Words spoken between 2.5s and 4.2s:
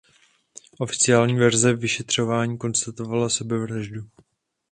konstatovala sebevraždu.